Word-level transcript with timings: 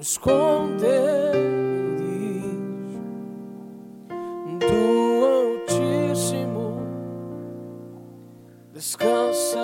esconderes 0.00 1.34
do 4.60 5.24
Altíssimo 5.66 6.80
descansará. 8.72 9.58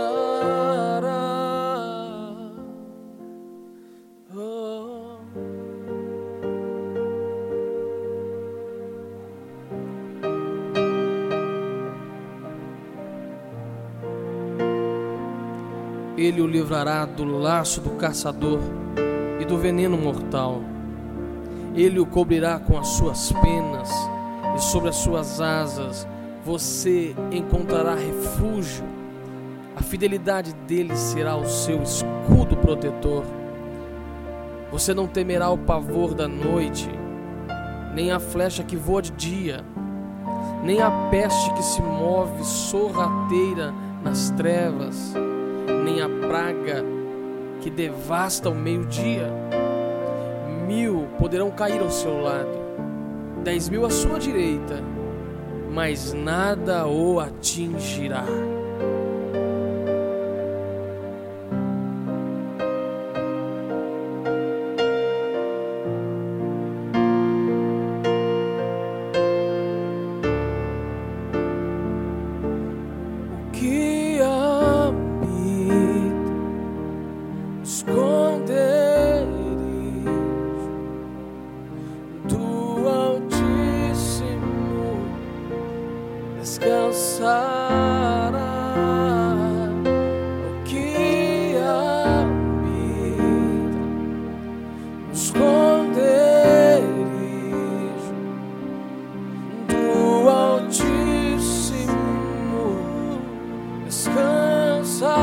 Oh. 4.34 5.18
Ele 16.16 16.40
o 16.40 16.46
livrará 16.46 17.04
do 17.04 17.24
laço 17.24 17.80
do 17.80 17.90
caçador 17.90 18.58
e 19.40 19.44
do 19.44 19.58
veneno 19.58 19.96
mortal. 19.96 20.62
Ele 21.74 21.98
o 21.98 22.06
cobrirá 22.06 22.58
com 22.58 22.78
as 22.78 22.88
suas 22.88 23.32
penas 23.32 23.90
e 24.56 24.60
sobre 24.60 24.88
as 24.90 24.96
suas 24.96 25.40
asas 25.40 26.06
você 26.44 27.14
encontrará 27.32 27.94
refúgio. 27.94 28.84
A 29.76 29.82
fidelidade 29.82 30.54
dele 30.66 30.94
será 30.94 31.36
o 31.36 31.46
seu 31.46 31.82
escudo 31.82 32.56
protetor. 32.56 33.24
Você 34.70 34.94
não 34.94 35.06
temerá 35.06 35.50
o 35.50 35.58
pavor 35.58 36.14
da 36.14 36.28
noite, 36.28 36.88
nem 37.94 38.12
a 38.12 38.20
flecha 38.20 38.62
que 38.62 38.76
voa 38.76 39.02
de 39.02 39.10
dia, 39.12 39.64
nem 40.62 40.80
a 40.80 40.90
peste 41.10 41.52
que 41.54 41.62
se 41.62 41.80
move 41.82 42.44
sorrateira 42.44 43.72
nas 44.02 44.30
trevas, 44.30 45.14
nem 45.84 46.00
a 46.00 46.08
praga 46.08 46.84
que 47.60 47.70
devasta 47.70 48.50
o 48.50 48.54
meio-dia. 48.54 49.30
Mil 50.66 51.08
poderão 51.18 51.50
cair 51.50 51.80
ao 51.80 51.90
seu 51.90 52.20
lado, 52.20 52.48
dez 53.42 53.68
mil 53.68 53.84
à 53.84 53.90
sua 53.90 54.18
direita, 54.18 54.82
mas 55.70 56.12
nada 56.12 56.86
o 56.86 57.20
atingirá. 57.20 58.24
Descansará. 86.44 87.32
O 90.46 90.62
que 90.64 91.56
habita 91.56 92.60
esconderes 95.10 96.04
do 99.68 100.28
Altíssimo 100.28 101.94
descansará. 103.86 105.14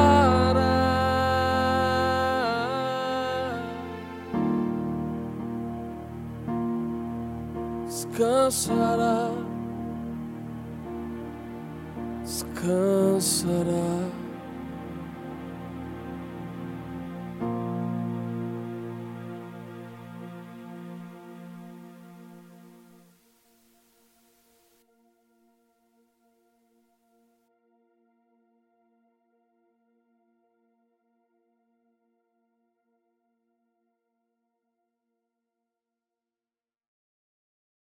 Descansará, 7.85 9.17
descansará. 12.61 14.10